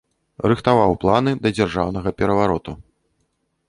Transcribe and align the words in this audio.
Рыхтаваў 0.51 0.95
планы 1.05 1.31
да 1.45 1.49
дзяржаўнага 1.59 2.09
перавароту. 2.23 2.71